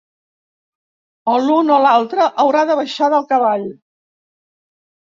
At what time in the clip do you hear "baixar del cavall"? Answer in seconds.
2.83-3.71